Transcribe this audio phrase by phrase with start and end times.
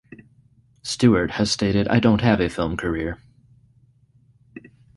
[0.81, 3.19] Stewart has stated I don't have a film career.